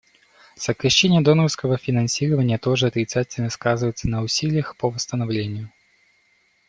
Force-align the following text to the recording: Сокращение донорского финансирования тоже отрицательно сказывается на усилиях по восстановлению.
Сокращение 0.55 1.21
донорского 1.21 1.77
финансирования 1.77 2.57
тоже 2.57 2.87
отрицательно 2.87 3.51
сказывается 3.51 4.09
на 4.09 4.23
усилиях 4.23 4.75
по 4.75 4.89
восстановлению. 4.89 5.69